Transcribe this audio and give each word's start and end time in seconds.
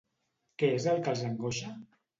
Què 0.63 0.71
és 0.79 0.89
el 0.95 1.05
que 1.07 1.15
els 1.15 1.25
angoixa? 1.31 1.81